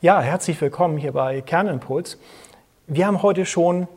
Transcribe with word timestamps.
Ja, 0.00 0.20
herzlich 0.20 0.60
willkommen 0.60 0.96
hier 0.96 1.10
bei 1.10 1.40
Kernimpuls. 1.40 2.18
Wir 2.86 3.08
haben 3.08 3.20
heute 3.20 3.44
schon 3.44 3.88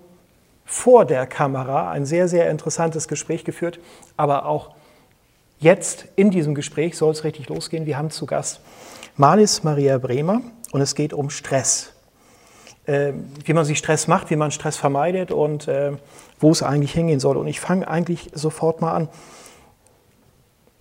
vor 0.66 1.06
der 1.06 1.28
Kamera 1.28 1.92
ein 1.92 2.08
sehr, 2.08 2.28
sehr 2.28 2.50
interessantes 2.50 3.08
Gespräch 3.08 3.46
geführt, 3.46 3.80
aber 4.18 4.48
auch 4.48 4.72
jetzt 5.60 6.08
in 6.16 6.32
diesem 6.32 6.56
Gespräch 6.56 6.98
soll 6.98 7.12
es 7.12 7.24
richtig 7.24 7.50
losgehen. 7.50 7.86
Wir 7.86 8.00
haben 8.00 8.10
zu 8.10 8.26
Gast 8.26 8.62
Malis 9.16 9.62
Maria 9.62 10.00
Bremer 10.00 10.42
und 10.72 10.82
es 10.82 10.96
geht 10.96 11.14
um 11.14 11.30
Stress. 11.30 11.94
Äh, 12.88 13.14
wie 13.46 13.54
man 13.54 13.66
sich 13.66 13.78
Stress 13.78 14.08
macht, 14.08 14.32
wie 14.32 14.36
man 14.38 14.50
Stress 14.50 14.78
vermeidet 14.78 15.32
und 15.32 15.68
äh, 15.68 15.92
wo 16.40 16.50
es 16.50 16.64
eigentlich 16.64 16.94
hingehen 16.94 17.20
soll. 17.20 17.38
Und 17.38 17.46
ich 17.46 17.60
fange 17.60 17.88
eigentlich 17.88 18.32
sofort 18.34 18.82
mal 18.82 18.94
an. 18.94 19.08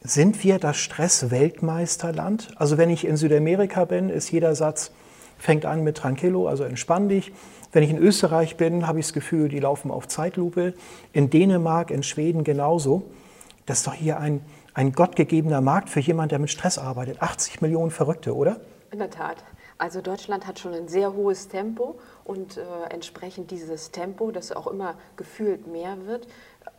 Sind 0.01 0.43
wir 0.45 0.59
das 0.59 0.79
Stress-Weltmeisterland? 0.79 2.53
Also 2.57 2.79
wenn 2.79 2.89
ich 2.89 3.07
in 3.07 3.19
Südamerika 3.19 3.85
bin, 3.85 4.09
ist 4.09 4.31
jeder 4.33 4.55
Satz, 4.55 4.93
fängt 5.41 5.65
an 5.65 5.83
mit 5.83 5.97
Tranquillo, 5.97 6.47
also 6.47 6.65
entspann 6.65 7.09
dich. 7.09 7.33
Wenn 7.73 7.83
ich 7.83 7.91
in 7.91 7.99
Österreich 7.99 8.57
bin, 8.57 8.87
habe 8.87 9.01
ich 9.01 9.07
das 9.07 9.13
Gefühl, 9.13 9.49
die 9.49 9.59
laufen 9.59 9.91
auf 9.91 10.07
Zeitlupe. 10.07 10.75
In 11.13 11.31
Dänemark, 11.31 11.91
in 11.91 12.03
Schweden 12.03 12.45
genauso. 12.45 13.03
Das 13.67 13.79
ist 13.79 13.87
doch 13.87 13.95
hier 13.95 14.19
ein, 14.19 14.45
ein 14.75 14.93
gottgegebener 14.93 15.61
Markt 15.61 15.89
für 15.89 16.01
jemanden, 16.01 16.31
der 16.31 16.39
mit 16.41 16.51
Stress 16.51 16.79
arbeitet. 16.79 17.23
80 17.23 17.61
Millionen 17.63 17.91
Verrückte, 17.91 18.35
oder? 18.35 18.61
In 18.91 18.99
der 18.99 19.11
Tat. 19.11 19.37
Also 19.79 20.03
Deutschland 20.03 20.47
hat 20.47 20.59
schon 20.59 20.75
ein 20.75 20.89
sehr 20.89 21.15
hohes 21.15 21.49
Tempo 21.49 21.99
und 22.25 22.59
äh, 22.59 22.63
entsprechend 22.91 23.51
dieses 23.51 23.93
Tempo, 23.93 24.31
das 24.31 24.53
auch 24.53 24.67
immer 24.67 24.95
gefühlt 25.17 25.67
mehr 25.67 25.97
wird, 26.05 26.27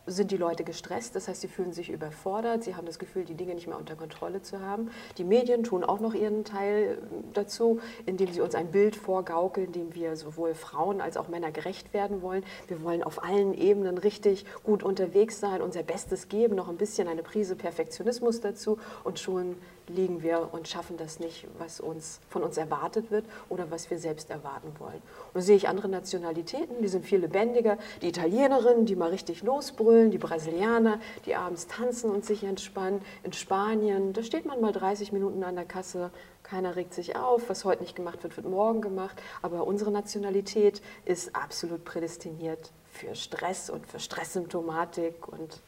sind 0.06 0.30
die 0.30 0.36
Leute 0.36 0.64
gestresst, 0.64 1.14
das 1.14 1.28
heißt, 1.28 1.40
sie 1.40 1.48
fühlen 1.48 1.72
sich 1.72 1.90
überfordert, 1.90 2.64
sie 2.64 2.74
haben 2.74 2.86
das 2.86 2.98
Gefühl, 2.98 3.24
die 3.24 3.34
Dinge 3.34 3.54
nicht 3.54 3.68
mehr 3.68 3.78
unter 3.78 3.94
Kontrolle 3.94 4.42
zu 4.42 4.60
haben. 4.60 4.90
Die 5.16 5.24
Medien 5.24 5.62
tun 5.62 5.84
auch 5.84 6.00
noch 6.00 6.14
ihren 6.14 6.44
Teil 6.44 6.98
dazu, 7.32 7.80
indem 8.04 8.32
sie 8.32 8.40
uns 8.40 8.54
ein 8.54 8.70
Bild 8.72 8.96
vorgaukeln, 8.96 9.70
dem 9.70 9.94
wir 9.94 10.16
sowohl 10.16 10.54
Frauen 10.54 11.00
als 11.00 11.16
auch 11.16 11.28
Männer 11.28 11.52
gerecht 11.52 11.94
werden 11.94 12.20
wollen. 12.22 12.44
Wir 12.66 12.82
wollen 12.82 13.02
auf 13.02 13.22
allen 13.22 13.54
Ebenen 13.54 13.96
richtig 13.96 14.44
gut 14.64 14.82
unterwegs 14.82 15.38
sein, 15.38 15.62
unser 15.62 15.82
Bestes 15.82 16.28
geben, 16.28 16.56
noch 16.56 16.68
ein 16.68 16.76
bisschen 16.76 17.06
eine 17.06 17.22
Prise 17.22 17.54
Perfektionismus 17.54 18.40
dazu 18.40 18.78
und 19.04 19.20
schon 19.20 19.56
liegen 19.94 20.22
wir 20.22 20.48
und 20.52 20.68
schaffen 20.68 20.96
das 20.96 21.20
nicht, 21.20 21.46
was 21.58 21.80
uns 21.80 22.20
von 22.28 22.42
uns 22.42 22.56
erwartet 22.56 23.10
wird 23.10 23.24
oder 23.48 23.70
was 23.70 23.90
wir 23.90 23.98
selbst 23.98 24.30
erwarten 24.30 24.72
wollen. 24.78 25.02
Und 25.32 25.34
da 25.34 25.40
sehe 25.40 25.56
ich 25.56 25.68
andere 25.68 25.88
Nationalitäten, 25.88 26.82
die 26.82 26.88
sind 26.88 27.04
viel 27.04 27.20
lebendiger. 27.20 27.78
Die 28.00 28.08
Italienerinnen, 28.08 28.86
die 28.86 28.96
mal 28.96 29.10
richtig 29.10 29.42
losbrüllen, 29.42 30.10
die 30.10 30.18
Brasilianer, 30.18 30.98
die 31.26 31.34
abends 31.34 31.66
tanzen 31.66 32.10
und 32.10 32.24
sich 32.24 32.44
entspannen. 32.44 33.02
In 33.22 33.32
Spanien, 33.32 34.12
da 34.12 34.22
steht 34.22 34.46
man 34.46 34.60
mal 34.60 34.72
30 34.72 35.12
Minuten 35.12 35.44
an 35.44 35.56
der 35.56 35.64
Kasse, 35.64 36.10
keiner 36.42 36.76
regt 36.76 36.92
sich 36.92 37.16
auf, 37.16 37.48
was 37.48 37.64
heute 37.64 37.82
nicht 37.82 37.96
gemacht 37.96 38.22
wird, 38.22 38.36
wird 38.36 38.48
morgen 38.48 38.80
gemacht. 38.80 39.20
Aber 39.42 39.66
unsere 39.66 39.90
Nationalität 39.90 40.82
ist 41.04 41.34
absolut 41.34 41.84
prädestiniert 41.84 42.72
für 42.90 43.14
Stress 43.14 43.70
und 43.70 43.86
für 43.86 43.98
Stresssymptomatik 43.98 45.28
und 45.28 45.60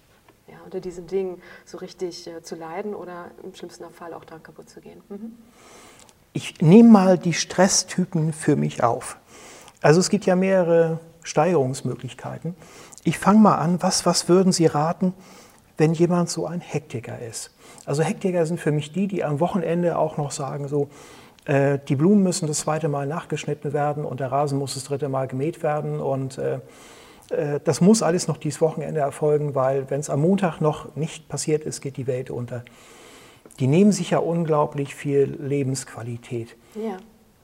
ja, 0.48 0.56
unter 0.64 0.80
diesen 0.80 1.06
Dingen 1.06 1.42
so 1.64 1.78
richtig 1.78 2.26
äh, 2.26 2.42
zu 2.42 2.54
leiden 2.56 2.94
oder 2.94 3.30
im 3.42 3.54
schlimmsten 3.54 3.84
Fall 3.92 4.14
auch 4.14 4.24
daran 4.24 4.42
kaputt 4.42 4.68
zu 4.68 4.80
gehen. 4.80 5.02
Mhm. 5.08 5.38
Ich 6.32 6.60
nehme 6.60 6.88
mal 6.88 7.18
die 7.18 7.32
Stresstypen 7.32 8.32
für 8.32 8.56
mich 8.56 8.82
auf. 8.82 9.18
Also 9.80 10.00
es 10.00 10.10
gibt 10.10 10.26
ja 10.26 10.34
mehrere 10.34 10.98
Steigerungsmöglichkeiten. 11.22 12.56
Ich 13.04 13.18
fange 13.18 13.38
mal 13.38 13.56
an, 13.56 13.82
was, 13.82 14.04
was 14.06 14.28
würden 14.28 14.52
Sie 14.52 14.66
raten, 14.66 15.14
wenn 15.76 15.92
jemand 15.92 16.30
so 16.30 16.46
ein 16.46 16.60
Hektiker 16.60 17.18
ist? 17.20 17.50
Also 17.84 18.02
Hektiker 18.02 18.46
sind 18.46 18.58
für 18.58 18.72
mich 18.72 18.92
die, 18.92 19.06
die 19.06 19.24
am 19.24 19.40
Wochenende 19.40 19.98
auch 19.98 20.16
noch 20.16 20.30
sagen, 20.30 20.68
so, 20.68 20.88
äh, 21.44 21.78
die 21.88 21.96
Blumen 21.96 22.22
müssen 22.22 22.46
das 22.46 22.60
zweite 22.60 22.88
Mal 22.88 23.06
nachgeschnitten 23.06 23.72
werden 23.72 24.04
und 24.04 24.20
der 24.20 24.32
Rasen 24.32 24.58
muss 24.58 24.74
das 24.74 24.84
dritte 24.84 25.08
Mal 25.08 25.28
gemäht 25.28 25.62
werden 25.62 26.00
und 26.00 26.38
äh, 26.38 26.60
das 27.28 27.80
muss 27.80 28.02
alles 28.02 28.28
noch 28.28 28.36
dieses 28.36 28.60
Wochenende 28.60 29.00
erfolgen, 29.00 29.54
weil 29.54 29.90
wenn 29.90 30.00
es 30.00 30.10
am 30.10 30.20
Montag 30.20 30.60
noch 30.60 30.94
nicht 30.96 31.28
passiert 31.28 31.64
ist, 31.64 31.80
geht 31.80 31.96
die 31.96 32.06
Welt 32.06 32.30
unter. 32.30 32.64
Die 33.60 33.66
nehmen 33.66 33.92
sich 33.92 34.10
ja 34.10 34.18
unglaublich 34.18 34.94
viel 34.94 35.36
Lebensqualität. 35.40 36.56
Ja. 36.74 36.98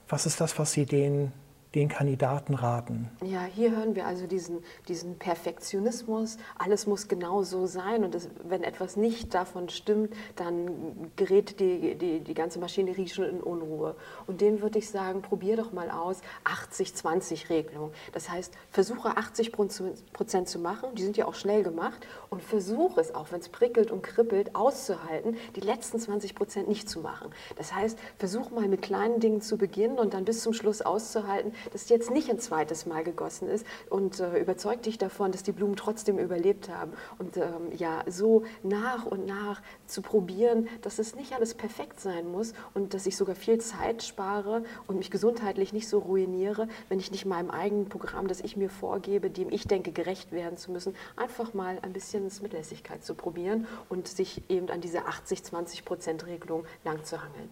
Was 0.09 0.27
ist 0.27 0.41
das, 0.41 0.59
was 0.59 0.73
Sie 0.73 0.87
denen 0.87 1.33
den 1.75 1.89
Kandidaten 1.89 2.55
raten? 2.55 3.09
Ja, 3.25 3.45
hier 3.45 3.77
hören 3.77 3.95
wir 3.95 4.07
also 4.07 4.27
diesen, 4.27 4.59
diesen 4.89 5.19
Perfektionismus. 5.19 6.39
Alles 6.59 6.87
muss 6.87 7.09
genau 7.09 7.43
so 7.43 7.67
sein 7.67 8.05
und 8.05 8.15
das, 8.15 8.29
wenn 8.45 8.65
etwas 8.65 8.97
nicht 8.97 9.35
davon 9.35 9.69
stimmt, 9.69 10.13
dann 10.37 11.11
gerät 11.17 11.61
die, 11.61 11.95
die, 11.95 12.21
die 12.21 12.35
ganze 12.35 12.59
Maschinerie 12.59 13.09
schon 13.09 13.25
in 13.25 13.41
Unruhe. 13.41 13.95
Und 14.27 14.41
dem 14.41 14.63
würde 14.63 14.79
ich 14.79 14.91
sagen, 14.91 15.23
probier 15.23 15.57
doch 15.57 15.73
mal 15.73 15.91
aus 15.91 16.21
80-20-Regelung. 16.45 17.93
Das 18.13 18.29
heißt, 18.29 18.53
versuche 18.71 19.17
80 19.17 19.53
Prozent 19.53 20.49
zu 20.49 20.59
machen, 20.59 20.95
die 20.95 21.03
sind 21.03 21.17
ja 21.17 21.27
auch 21.27 21.35
schnell 21.35 21.63
gemacht, 21.63 22.07
und 22.31 22.43
versuche 22.43 23.01
es 23.01 23.15
auch, 23.15 23.33
wenn 23.33 23.41
es 23.41 23.49
prickelt 23.49 23.91
und 23.91 24.03
kribbelt, 24.03 24.55
auszuhalten, 24.55 25.37
die 25.57 25.61
letzten 25.61 25.99
20 25.99 26.35
Prozent 26.35 26.69
nicht 26.69 26.89
zu 26.89 27.01
machen. 27.01 27.31
Das 27.57 27.75
heißt, 27.75 27.99
versuch 28.19 28.51
mal 28.51 28.69
mit 28.69 28.83
kleinen 28.83 29.21
Dingen 29.21 29.41
zu 29.41 29.59
beginnen 29.59 29.99
und 29.99 30.15
dann 30.15 30.25
bis 30.25 30.43
zum 30.43 30.53
Schluss 30.53 30.81
auszuhalten, 30.81 31.53
dass 31.73 31.89
jetzt 31.89 32.11
nicht 32.11 32.31
ein 32.31 32.39
zweites 32.39 32.87
Mal 32.87 33.05
gegossen 33.05 33.49
ist 33.49 33.67
und 33.89 34.21
äh, 34.21 34.39
überzeug 34.39 34.83
dich 34.83 34.99
davon, 34.99 35.33
dass 35.33 35.43
die 35.43 35.53
Blumen 35.53 35.77
trotzdem 35.77 36.19
überlebt 36.19 36.69
haben. 36.69 36.93
Und 37.19 37.37
ähm, 37.37 37.73
ja, 37.77 38.03
so 38.07 38.45
nach 38.63 39.07
und 39.07 39.27
nach 39.27 39.63
zu 39.87 40.03
probieren, 40.03 40.69
dass 40.83 40.99
es 40.99 41.15
nicht 41.15 41.33
alles 41.33 41.55
perfekt 41.55 42.01
sein 42.01 42.31
muss 42.31 42.55
und 42.75 42.95
dass 42.95 43.07
ich 43.07 43.17
sogar 43.17 43.35
viel 43.35 43.59
Zeit 43.59 44.03
spare 44.03 44.65
und 44.87 44.99
mich 44.99 45.11
gesundheitlich 45.11 45.73
nicht 45.73 45.89
so 45.89 45.99
ruiniere, 45.99 46.69
wenn 46.89 46.99
ich 46.99 47.11
nicht 47.11 47.27
meinem 47.27 47.51
eigenen 47.51 47.89
Programm, 47.89 48.29
das 48.29 48.41
ich 48.41 48.57
mir 48.57 48.71
vorgebe, 48.71 49.31
dem 49.31 49.51
ich 49.51 49.67
denke, 49.67 49.93
gerecht 49.93 50.33
werden 50.33 50.57
zu 50.57 50.71
müssen, 50.71 50.95
einfach 51.17 51.55
mal 51.55 51.79
ein 51.83 51.93
bisschen 51.93 52.31
Mitlässigkeit 52.43 53.05
zu 53.05 53.15
probieren 53.15 53.67
und 53.89 54.09
sich 54.09 54.43
eben 54.49 54.71
an 54.71 54.81
diese 54.81 55.01
80-20-Prozent-Regelung 55.01 56.65
lang 56.85 57.05
zu 57.05 57.21
hangeln. 57.21 57.51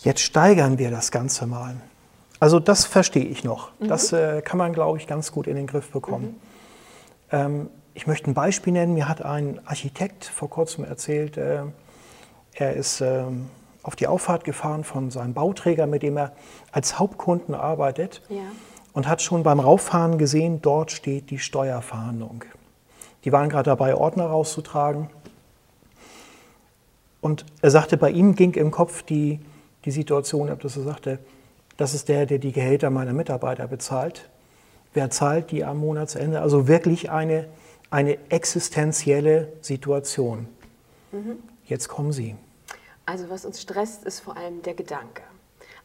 Jetzt 0.00 0.20
steigern 0.20 0.78
wir 0.78 0.90
das 0.90 1.10
Ganze 1.10 1.46
mal. 1.46 1.76
Also 2.44 2.60
das 2.60 2.84
verstehe 2.84 3.24
ich 3.24 3.42
noch. 3.42 3.70
Mhm. 3.78 3.88
Das 3.88 4.12
äh, 4.12 4.42
kann 4.42 4.58
man, 4.58 4.74
glaube 4.74 4.98
ich, 4.98 5.06
ganz 5.06 5.32
gut 5.32 5.46
in 5.46 5.56
den 5.56 5.66
Griff 5.66 5.90
bekommen. 5.90 6.38
Mhm. 7.32 7.38
Ähm, 7.38 7.70
ich 7.94 8.06
möchte 8.06 8.30
ein 8.30 8.34
Beispiel 8.34 8.74
nennen. 8.74 8.92
Mir 8.92 9.08
hat 9.08 9.22
ein 9.22 9.66
Architekt 9.66 10.26
vor 10.26 10.50
kurzem 10.50 10.84
erzählt, 10.84 11.38
äh, 11.38 11.62
er 12.52 12.74
ist 12.74 13.00
äh, 13.00 13.22
auf 13.82 13.96
die 13.96 14.06
Auffahrt 14.06 14.44
gefahren 14.44 14.84
von 14.84 15.10
seinem 15.10 15.32
Bauträger, 15.32 15.86
mit 15.86 16.02
dem 16.02 16.18
er 16.18 16.32
als 16.70 16.98
Hauptkunden 16.98 17.54
arbeitet 17.54 18.20
ja. 18.28 18.42
und 18.92 19.08
hat 19.08 19.22
schon 19.22 19.42
beim 19.42 19.58
Rauffahren 19.58 20.18
gesehen, 20.18 20.60
dort 20.60 20.92
steht 20.92 21.30
die 21.30 21.38
Steuerfahndung. 21.38 22.44
Die 23.24 23.32
waren 23.32 23.48
gerade 23.48 23.70
dabei, 23.70 23.94
Ordner 23.94 24.26
rauszutragen. 24.26 25.08
Und 27.22 27.46
er 27.62 27.70
sagte, 27.70 27.96
bei 27.96 28.10
ihm 28.10 28.34
ging 28.34 28.52
im 28.52 28.70
Kopf 28.70 29.02
die, 29.02 29.40
die 29.86 29.90
Situation 29.90 30.50
ab, 30.50 30.60
dass 30.60 30.76
er 30.76 30.82
sagte, 30.82 31.20
das 31.76 31.94
ist 31.94 32.08
der, 32.08 32.26
der 32.26 32.38
die 32.38 32.52
Gehälter 32.52 32.90
meiner 32.90 33.12
Mitarbeiter 33.12 33.66
bezahlt. 33.66 34.28
Wer 34.92 35.10
zahlt 35.10 35.50
die 35.50 35.64
am 35.64 35.78
Monatsende? 35.78 36.40
Also 36.40 36.68
wirklich 36.68 37.10
eine, 37.10 37.48
eine 37.90 38.18
existenzielle 38.30 39.52
Situation. 39.60 40.46
Mhm. 41.10 41.38
Jetzt 41.66 41.88
kommen 41.88 42.12
Sie. 42.12 42.36
Also 43.06 43.28
was 43.28 43.44
uns 43.44 43.60
stresst, 43.60 44.04
ist 44.04 44.20
vor 44.20 44.36
allem 44.36 44.62
der 44.62 44.74
Gedanke. 44.74 45.22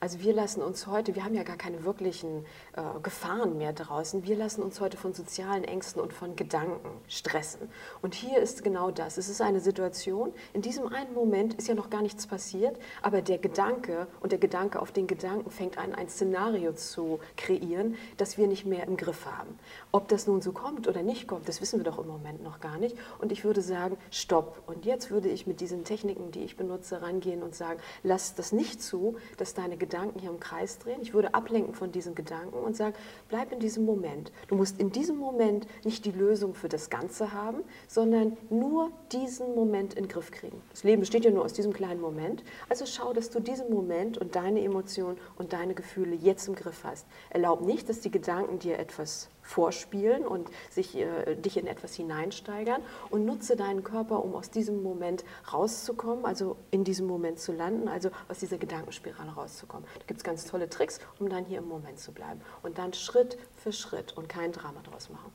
Also 0.01 0.21
wir 0.21 0.33
lassen 0.33 0.61
uns 0.61 0.87
heute, 0.87 1.13
wir 1.15 1.25
haben 1.25 1.35
ja 1.35 1.43
gar 1.43 1.57
keine 1.57 1.83
wirklichen 1.83 2.45
äh, 2.71 2.81
Gefahren 3.03 3.57
mehr 3.57 3.73
draußen, 3.73 4.23
wir 4.23 4.37
lassen 4.37 4.63
uns 4.63 4.79
heute 4.79 4.95
von 4.95 5.13
sozialen 5.13 5.65
Ängsten 5.65 6.01
und 6.01 6.13
von 6.13 6.37
Gedanken 6.37 6.89
stressen. 7.09 7.69
Und 8.01 8.13
hier 8.13 8.39
ist 8.39 8.63
genau 8.63 8.91
das. 8.91 9.17
Es 9.17 9.27
ist 9.27 9.41
eine 9.41 9.59
Situation, 9.59 10.31
in 10.53 10.61
diesem 10.61 10.87
einen 10.87 11.13
Moment 11.13 11.55
ist 11.55 11.67
ja 11.67 11.75
noch 11.75 11.89
gar 11.89 12.01
nichts 12.01 12.27
passiert, 12.27 12.77
aber 13.01 13.21
der 13.21 13.39
Gedanke 13.39 14.07
und 14.21 14.31
der 14.31 14.39
Gedanke 14.39 14.81
auf 14.81 14.93
den 14.93 15.05
Gedanken 15.05 15.51
fängt 15.51 15.77
an, 15.77 15.93
ein 15.93 16.07
Szenario 16.07 16.71
zu 16.71 17.19
kreieren, 17.35 17.95
das 18.15 18.37
wir 18.37 18.47
nicht 18.47 18.65
mehr 18.65 18.87
im 18.87 18.95
Griff 18.95 19.25
haben. 19.25 19.59
Ob 19.91 20.07
das 20.07 20.27
nun 20.27 20.41
so 20.41 20.53
kommt 20.53 20.87
oder 20.87 21.03
nicht 21.03 21.27
kommt, 21.27 21.49
das 21.49 21.59
wissen 21.59 21.77
wir 21.77 21.83
doch 21.83 21.99
im 21.99 22.07
Moment 22.07 22.41
noch 22.41 22.61
gar 22.61 22.77
nicht. 22.77 22.95
Und 23.17 23.33
ich 23.33 23.43
würde 23.43 23.61
sagen, 23.61 23.97
stopp. 24.11 24.61
Und 24.65 24.85
jetzt 24.85 25.11
würde 25.11 25.27
ich 25.27 25.45
mit 25.45 25.59
diesen 25.59 25.83
Techniken, 25.83 26.31
die 26.31 26.45
ich 26.45 26.55
benutze, 26.55 27.01
rangehen 27.01 27.43
und 27.43 27.53
sagen, 27.53 27.81
lass 28.03 28.33
das 28.35 28.53
nicht 28.53 28.81
zu, 28.81 29.17
dass 29.35 29.53
deine 29.53 29.75
Gedanken 29.75 29.88
Gedanken 29.89 30.19
hier 30.19 30.29
im 30.29 30.39
Kreis 30.39 30.77
drehen. 30.77 31.01
Ich 31.01 31.15
würde 31.15 31.33
ablenken 31.33 31.73
von 31.73 31.91
diesen 31.91 32.13
Gedanken 32.13 32.59
und 32.59 32.75
sagen, 32.75 32.95
bleib 33.27 33.51
in 33.51 33.59
diesem 33.59 33.85
Moment. 33.85 34.31
Du 34.47 34.55
musst 34.55 34.79
in 34.79 34.91
diesem 34.91 35.17
Moment 35.17 35.65
nicht 35.83 36.05
die 36.05 36.11
Lösung 36.11 36.53
für 36.53 36.69
das 36.69 36.91
Ganze 36.91 37.33
haben, 37.33 37.63
sondern 37.87 38.37
nur 38.51 38.91
diesen 39.11 39.55
Moment 39.55 39.95
in 39.95 40.03
den 40.03 40.09
Griff 40.09 40.29
kriegen. 40.29 40.61
Das 40.69 40.83
Leben 40.83 40.99
besteht 40.99 41.25
ja 41.25 41.31
nur 41.31 41.43
aus 41.43 41.53
diesem 41.53 41.73
kleinen 41.73 42.01
Moment. 42.01 42.43
Also 42.69 42.85
schau, 42.85 43.13
dass 43.13 43.31
du 43.31 43.39
diesen 43.39 43.71
Moment 43.71 44.19
und 44.19 44.35
deine 44.35 44.63
Emotionen 44.63 45.17
und 45.39 45.53
deine 45.53 45.73
Gefühle 45.73 46.15
jetzt 46.15 46.47
im 46.47 46.53
Griff 46.53 46.83
hast. 46.83 47.07
Erlaub 47.31 47.61
nicht, 47.61 47.89
dass 47.89 47.99
die 47.99 48.11
Gedanken 48.11 48.59
dir 48.59 48.77
etwas 48.77 49.29
vorspielen 49.49 50.27
und 50.27 50.47
sich, 50.69 50.95
äh, 50.95 51.35
dich 51.35 51.57
in 51.57 51.65
etwas 51.65 51.95
hineinsteigern 51.95 52.81
und 53.09 53.25
nutze 53.25 53.55
deinen 53.55 53.83
Körper, 53.83 54.23
um 54.23 54.35
aus 54.35 54.51
diesem 54.51 54.83
Moment 54.83 55.23
rauszukommen, 55.51 56.23
also 56.23 56.55
in 56.69 56.83
diesem 56.83 57.07
Moment 57.07 57.39
zu 57.39 57.51
landen, 57.51 57.87
also 57.87 58.11
aus 58.27 58.37
dieser 58.37 58.59
Gedankenspirale 58.59 59.31
rauszukommen. 59.31 59.87
Da 59.95 60.05
gibt 60.05 60.19
es 60.19 60.23
ganz 60.23 60.45
tolle 60.45 60.69
Tricks, 60.69 60.99
um 61.19 61.29
dann 61.29 61.45
hier 61.45 61.57
im 61.57 61.67
Moment 61.67 61.99
zu 61.99 62.11
bleiben 62.11 62.41
und 62.61 62.77
dann 62.77 62.93
Schritt 62.93 63.39
für 63.57 63.71
Schritt 63.73 64.15
und 64.15 64.29
kein 64.29 64.51
Drama 64.51 64.81
draus 64.83 65.09
machen. 65.09 65.31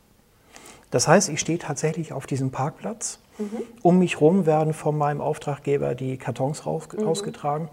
Das 0.92 1.08
heißt, 1.08 1.28
ich 1.28 1.40
stehe 1.40 1.58
tatsächlich 1.58 2.12
auf 2.12 2.26
diesem 2.26 2.52
Parkplatz. 2.52 3.18
Mhm. 3.38 3.62
Um 3.82 3.98
mich 3.98 4.20
herum 4.20 4.46
werden 4.46 4.72
von 4.74 4.96
meinem 4.96 5.20
Auftraggeber 5.20 5.96
die 5.96 6.18
Kartons 6.18 6.66
raus, 6.66 6.86
mhm. 6.96 7.08
ausgetragen. 7.08 7.68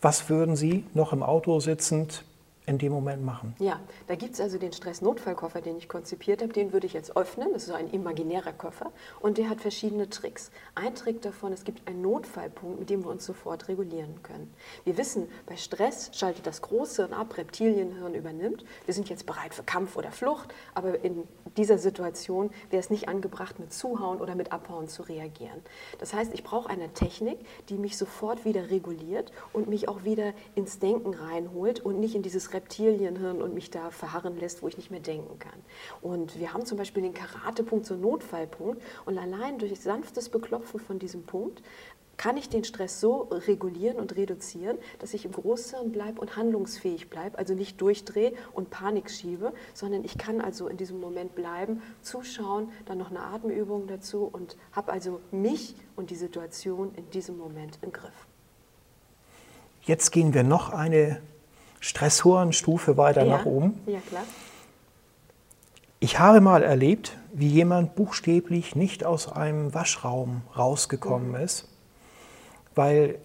Was 0.00 0.28
würden 0.28 0.56
Sie 0.56 0.84
noch 0.92 1.12
im 1.12 1.22
Auto 1.22 1.60
sitzend 1.60 2.24
in 2.66 2.78
dem 2.78 2.92
Moment 2.92 3.22
machen. 3.22 3.54
Ja, 3.58 3.78
da 4.06 4.14
gibt 4.14 4.34
es 4.34 4.40
also 4.40 4.58
den 4.58 4.72
Stress-Notfallkoffer, 4.72 5.60
den 5.60 5.76
ich 5.76 5.88
konzipiert 5.88 6.42
habe. 6.42 6.52
Den 6.52 6.72
würde 6.72 6.86
ich 6.86 6.94
jetzt 6.94 7.16
öffnen. 7.16 7.52
Das 7.52 7.64
ist 7.64 7.68
so 7.68 7.74
ein 7.74 7.90
imaginärer 7.90 8.52
Koffer 8.52 8.90
und 9.20 9.36
der 9.36 9.50
hat 9.50 9.60
verschiedene 9.60 10.08
Tricks. 10.08 10.50
Ein 10.74 10.94
Trick 10.94 11.20
davon, 11.22 11.52
es 11.52 11.64
gibt 11.64 11.86
einen 11.86 12.00
Notfallpunkt, 12.00 12.80
mit 12.80 12.90
dem 12.90 13.04
wir 13.04 13.10
uns 13.10 13.26
sofort 13.26 13.68
regulieren 13.68 14.22
können. 14.22 14.52
Wir 14.84 14.96
wissen, 14.96 15.28
bei 15.46 15.56
Stress 15.56 16.10
schaltet 16.14 16.46
das 16.46 16.62
große 16.62 17.10
ab, 17.12 17.36
Reptilienhirn 17.36 18.14
übernimmt. 18.14 18.64
Wir 18.86 18.94
sind 18.94 19.08
jetzt 19.10 19.26
bereit 19.26 19.54
für 19.54 19.62
Kampf 19.62 19.96
oder 19.96 20.10
Flucht, 20.10 20.54
aber 20.74 21.04
in 21.04 21.24
dieser 21.56 21.78
Situation 21.78 22.50
wäre 22.70 22.80
es 22.80 22.90
nicht 22.90 23.08
angebracht, 23.08 23.58
mit 23.58 23.72
Zuhauen 23.72 24.20
oder 24.20 24.34
mit 24.34 24.52
Abhauen 24.52 24.88
zu 24.88 25.02
reagieren. 25.02 25.60
Das 25.98 26.12
heißt, 26.14 26.34
ich 26.34 26.44
brauche 26.44 26.68
eine 26.68 26.92
Technik, 26.92 27.38
die 27.68 27.78
mich 27.78 27.96
sofort 27.96 28.44
wieder 28.44 28.70
reguliert 28.70 29.32
und 29.52 29.68
mich 29.68 29.88
auch 29.88 30.04
wieder 30.04 30.32
ins 30.54 30.78
Denken 30.78 31.14
reinholt 31.14 31.80
und 31.80 32.00
nicht 32.00 32.14
in 32.14 32.22
dieses 32.22 32.52
Reptilienhirn 32.52 33.40
und 33.40 33.54
mich 33.54 33.70
da 33.70 33.90
verharren 33.90 34.38
lässt, 34.38 34.62
wo 34.62 34.68
ich 34.68 34.76
nicht 34.76 34.90
mehr 34.90 35.00
denken 35.00 35.38
kann. 35.38 35.60
Und 36.02 36.38
wir 36.38 36.52
haben 36.52 36.66
zum 36.66 36.78
Beispiel 36.78 37.02
den 37.02 37.14
Karatepunkt, 37.14 37.86
so 37.86 37.94
Notfallpunkt. 37.94 38.82
Und 39.06 39.18
allein 39.18 39.58
durch 39.58 39.78
sanftes 39.80 40.28
Beklopfen 40.28 40.80
von 40.80 40.98
diesem 40.98 41.24
Punkt 41.24 41.62
kann 42.16 42.36
ich 42.36 42.48
den 42.48 42.64
Stress 42.64 43.00
so 43.00 43.28
regulieren 43.30 43.98
und 43.98 44.16
reduzieren, 44.16 44.78
dass 44.98 45.14
ich 45.14 45.24
im 45.24 45.32
Großhirn 45.32 45.92
bleibe 45.92 46.20
und 46.20 46.36
handlungsfähig 46.36 47.10
bleibe, 47.10 47.38
also 47.38 47.54
nicht 47.54 47.80
durchdrehe 47.80 48.32
und 48.52 48.70
Panik 48.70 49.10
schiebe, 49.10 49.52
sondern 49.72 50.04
ich 50.04 50.18
kann 50.18 50.40
also 50.40 50.68
in 50.68 50.76
diesem 50.76 51.00
Moment 51.00 51.34
bleiben, 51.34 51.82
zuschauen, 52.02 52.70
dann 52.86 52.98
noch 52.98 53.10
eine 53.10 53.20
Atemübung 53.20 53.86
dazu 53.86 54.28
und 54.30 54.56
habe 54.72 54.92
also 54.92 55.20
mich 55.30 55.74
und 55.96 56.10
die 56.10 56.16
Situation 56.16 56.92
in 56.96 57.08
diesem 57.10 57.38
Moment 57.38 57.78
im 57.82 57.92
Griff. 57.92 58.26
Jetzt 59.82 60.12
gehen 60.12 60.32
wir 60.32 60.44
noch 60.44 60.70
eine 60.70 61.20
Stresshornstufe 61.80 62.96
weiter 62.96 63.24
ja. 63.24 63.36
nach 63.36 63.44
oben. 63.44 63.78
Ja, 63.86 64.00
klar. 64.00 64.24
Ich 66.00 66.18
habe 66.18 66.40
mal 66.40 66.62
erlebt, 66.62 67.16
wie 67.32 67.48
jemand 67.48 67.94
buchstäblich 67.94 68.76
nicht 68.76 69.04
aus 69.04 69.30
einem 69.30 69.74
Waschraum 69.74 70.42
rausgekommen 70.56 71.30
mhm. 71.30 71.36
ist, 71.36 71.68
weil 72.74 73.18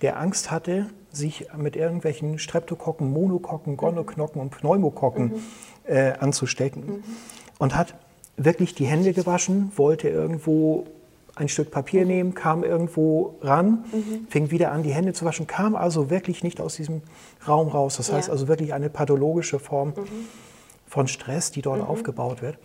der 0.00 0.18
Angst 0.18 0.50
hatte, 0.50 0.86
sich 1.10 1.46
mit 1.56 1.76
irgendwelchen 1.76 2.38
Streptokokken, 2.38 3.10
Monokokken, 3.12 3.76
Gonoknocken 3.76 4.40
und 4.40 4.50
Pneumokokken 4.50 5.24
mhm. 5.24 5.42
äh, 5.84 6.12
anzustecken. 6.12 6.86
Mhm. 6.86 7.04
Und 7.58 7.76
hat 7.76 7.94
wirklich 8.36 8.74
die 8.74 8.86
Hände 8.86 9.12
gewaschen, 9.12 9.72
wollte 9.76 10.08
irgendwo 10.08 10.86
ein 11.34 11.48
Stück 11.48 11.70
Papier 11.70 12.04
nehmen, 12.04 12.34
kam 12.34 12.62
irgendwo 12.62 13.36
ran, 13.40 13.84
mhm. 13.92 14.26
fing 14.28 14.50
wieder 14.50 14.72
an, 14.72 14.82
die 14.82 14.92
Hände 14.92 15.12
zu 15.12 15.24
waschen, 15.24 15.46
kam 15.46 15.74
also 15.74 16.10
wirklich 16.10 16.42
nicht 16.42 16.60
aus 16.60 16.76
diesem 16.76 17.02
Raum 17.46 17.68
raus. 17.68 17.96
Das 17.96 18.08
ja. 18.08 18.16
heißt 18.16 18.28
also 18.28 18.48
wirklich 18.48 18.74
eine 18.74 18.90
pathologische 18.90 19.58
Form 19.58 19.90
mhm. 19.90 20.04
von 20.86 21.08
Stress, 21.08 21.50
die 21.50 21.62
dort 21.62 21.80
mhm. 21.80 21.86
aufgebaut 21.86 22.42
wird. 22.42 22.58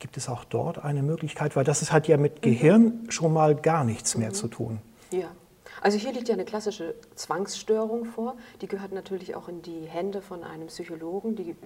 Gibt 0.00 0.16
es 0.16 0.28
auch 0.28 0.44
dort 0.44 0.82
eine 0.82 1.02
Möglichkeit, 1.02 1.56
weil 1.56 1.64
das 1.64 1.92
hat 1.92 2.08
ja 2.08 2.16
mit 2.16 2.36
mhm. 2.36 2.40
Gehirn 2.40 2.92
schon 3.10 3.32
mal 3.32 3.54
gar 3.54 3.84
nichts 3.84 4.16
mehr 4.16 4.30
mhm. 4.30 4.34
zu 4.34 4.48
tun. 4.48 4.78
Ja. 5.10 5.28
Also 5.80 5.96
hier 5.96 6.12
liegt 6.12 6.28
ja 6.28 6.34
eine 6.34 6.44
klassische 6.44 6.94
Zwangsstörung 7.14 8.04
vor. 8.04 8.36
Die 8.60 8.66
gehört 8.66 8.92
natürlich 8.92 9.34
auch 9.34 9.48
in 9.48 9.62
die 9.62 9.86
Hände 9.86 10.20
von 10.20 10.44
einem 10.44 10.66
Psychologen. 10.66 11.36
Die 11.36 11.56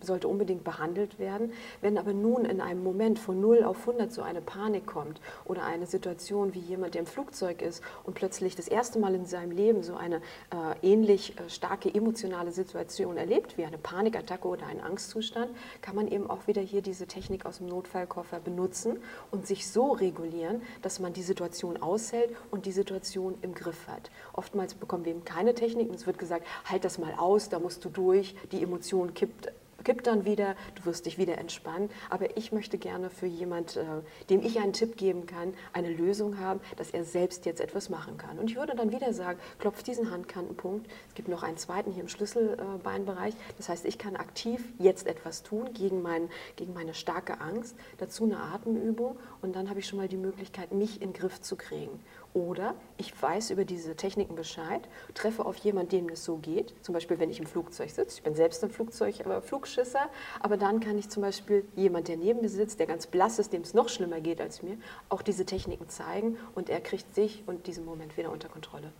sollte 0.00 0.26
unbedingt 0.26 0.64
behandelt 0.64 1.18
werden. 1.18 1.52
Wenn 1.80 1.96
aber 1.96 2.12
nun 2.12 2.44
in 2.44 2.60
einem 2.60 2.82
Moment 2.82 3.18
von 3.18 3.40
0 3.40 3.64
auf 3.64 3.80
100 3.80 4.12
so 4.12 4.22
eine 4.22 4.40
Panik 4.40 4.86
kommt 4.86 5.20
oder 5.44 5.64
eine 5.64 5.86
Situation 5.86 6.54
wie 6.54 6.58
jemand, 6.58 6.94
der 6.94 7.00
im 7.00 7.06
Flugzeug 7.06 7.62
ist 7.62 7.82
und 8.04 8.14
plötzlich 8.14 8.56
das 8.56 8.66
erste 8.66 8.98
Mal 8.98 9.14
in 9.14 9.26
seinem 9.26 9.52
Leben 9.52 9.82
so 9.82 9.94
eine 9.94 10.16
äh, 10.16 10.74
ähnlich 10.82 11.38
äh, 11.38 11.48
starke 11.48 11.92
emotionale 11.92 12.50
Situation 12.50 13.16
erlebt, 13.16 13.56
wie 13.58 13.64
eine 13.64 13.78
Panikattacke 13.78 14.48
oder 14.48 14.66
einen 14.66 14.80
Angstzustand, 14.80 15.50
kann 15.80 15.94
man 15.94 16.08
eben 16.08 16.28
auch 16.28 16.46
wieder 16.46 16.62
hier 16.62 16.82
diese 16.82 17.06
Technik 17.06 17.46
aus 17.46 17.58
dem 17.58 17.68
Notfallkoffer 17.68 18.40
benutzen 18.40 18.98
und 19.30 19.46
sich 19.46 19.70
so 19.70 19.92
regulieren, 19.92 20.62
dass 20.82 20.98
man 20.98 21.12
die 21.12 21.22
Situation 21.22 21.80
aushält 21.80 22.30
und 22.50 22.66
die 22.66 22.72
Situation 22.72 23.36
im 23.42 23.51
Griff 23.54 23.86
hat. 23.88 24.10
Oftmals 24.32 24.74
bekommen 24.74 25.04
wir 25.04 25.12
eben 25.12 25.24
keine 25.24 25.54
Technik 25.54 25.88
und 25.88 25.96
es 25.96 26.06
wird 26.06 26.18
gesagt, 26.18 26.46
halt 26.64 26.84
das 26.84 26.98
mal 26.98 27.14
aus, 27.16 27.48
da 27.48 27.58
musst 27.58 27.84
du 27.84 27.88
durch, 27.88 28.34
die 28.50 28.62
Emotion 28.62 29.14
kippt 29.14 29.52
kippt 29.82 30.06
dann 30.06 30.24
wieder, 30.24 30.54
du 30.74 30.84
wirst 30.84 31.06
dich 31.06 31.18
wieder 31.18 31.38
entspannen. 31.38 31.90
Aber 32.10 32.36
ich 32.36 32.52
möchte 32.52 32.78
gerne 32.78 33.10
für 33.10 33.26
jemand, 33.26 33.76
äh, 33.76 33.84
dem 34.30 34.42
ich 34.42 34.58
einen 34.60 34.72
Tipp 34.72 34.96
geben 34.96 35.26
kann, 35.26 35.54
eine 35.72 35.90
Lösung 35.90 36.38
haben, 36.38 36.60
dass 36.76 36.90
er 36.90 37.04
selbst 37.04 37.46
jetzt 37.46 37.60
etwas 37.60 37.88
machen 37.88 38.16
kann. 38.16 38.38
Und 38.38 38.50
ich 38.50 38.56
würde 38.56 38.74
dann 38.74 38.92
wieder 38.92 39.12
sagen, 39.12 39.38
klopf 39.58 39.82
diesen 39.82 40.10
Handkantenpunkt. 40.10 40.88
Es 41.08 41.14
gibt 41.14 41.28
noch 41.28 41.42
einen 41.42 41.56
zweiten 41.56 41.92
hier 41.92 42.02
im 42.02 42.08
Schlüsselbeinbereich. 42.08 43.34
Das 43.56 43.68
heißt, 43.68 43.84
ich 43.84 43.98
kann 43.98 44.16
aktiv 44.16 44.62
jetzt 44.78 45.06
etwas 45.06 45.42
tun 45.42 45.72
gegen, 45.72 46.02
mein, 46.02 46.28
gegen 46.56 46.74
meine 46.74 46.94
starke 46.94 47.40
Angst. 47.40 47.76
Dazu 47.98 48.24
eine 48.24 48.38
Atemübung 48.38 49.16
und 49.40 49.54
dann 49.56 49.68
habe 49.68 49.80
ich 49.80 49.86
schon 49.86 49.98
mal 49.98 50.08
die 50.08 50.16
Möglichkeit, 50.16 50.72
mich 50.72 51.00
in 51.02 51.12
den 51.12 51.20
Griff 51.20 51.40
zu 51.40 51.56
kriegen. 51.56 52.00
Oder 52.34 52.74
ich 52.96 53.20
weiß 53.20 53.50
über 53.50 53.66
diese 53.66 53.94
Techniken 53.94 54.34
Bescheid, 54.34 54.80
treffe 55.12 55.44
auf 55.44 55.56
jemanden, 55.56 55.90
dem 55.90 56.08
es 56.08 56.24
so 56.24 56.36
geht. 56.36 56.74
Zum 56.82 56.94
Beispiel, 56.94 57.18
wenn 57.18 57.28
ich 57.30 57.38
im 57.38 57.46
Flugzeug 57.46 57.90
sitze. 57.90 58.16
Ich 58.16 58.22
bin 58.22 58.34
selbst 58.34 58.64
ein 58.64 58.70
Flugzeug, 58.70 59.16
aber 59.22 59.42
Flugschisser. 59.42 60.08
Aber 60.40 60.56
dann 60.56 60.80
kann 60.80 60.96
ich 60.96 61.10
zum 61.10 61.22
Beispiel 61.22 61.64
jemand, 61.76 62.08
der 62.08 62.16
neben 62.16 62.40
mir 62.40 62.48
sitzt, 62.48 62.78
der 62.78 62.86
ganz 62.86 63.06
blass 63.06 63.38
ist, 63.38 63.52
dem 63.52 63.62
es 63.62 63.74
noch 63.74 63.90
schlimmer 63.90 64.20
geht 64.20 64.40
als 64.40 64.62
mir, 64.62 64.78
auch 65.10 65.20
diese 65.20 65.44
Techniken 65.44 65.90
zeigen 65.90 66.38
und 66.54 66.70
er 66.70 66.80
kriegt 66.80 67.14
sich 67.14 67.42
und 67.46 67.66
diesen 67.66 67.84
Moment 67.84 68.16
wieder 68.16 68.32
unter 68.32 68.48
Kontrolle. 68.48 68.92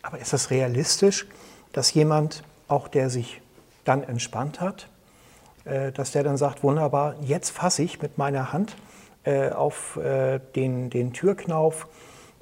Aber 0.00 0.18
ist 0.18 0.32
das 0.32 0.50
realistisch, 0.50 1.26
dass 1.72 1.92
jemand, 1.92 2.42
auch 2.68 2.88
der 2.88 3.10
sich 3.10 3.42
dann 3.84 4.02
entspannt 4.02 4.60
hat, 4.60 4.88
äh, 5.64 5.92
dass 5.92 6.12
der 6.12 6.22
dann 6.22 6.36
sagt, 6.38 6.62
wunderbar, 6.62 7.16
jetzt 7.20 7.50
fasse 7.50 7.82
ich 7.82 8.00
mit 8.00 8.16
meiner 8.16 8.52
Hand 8.52 8.76
äh, 9.24 9.50
auf 9.50 9.96
äh, 9.96 10.40
den, 10.54 10.90
den 10.90 11.12
Türknauf 11.12 11.86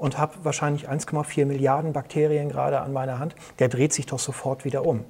und 0.01 0.17
habe 0.19 0.33
wahrscheinlich 0.43 0.89
1,4 0.89 1.45
Milliarden 1.45 1.93
Bakterien 1.93 2.49
gerade 2.49 2.81
an 2.81 2.93
meiner 2.93 3.19
Hand, 3.19 3.37
der 3.59 3.69
dreht 3.69 3.93
sich 3.93 4.07
doch 4.07 4.19
sofort 4.19 4.65
wieder 4.65 4.85
um. 4.85 5.05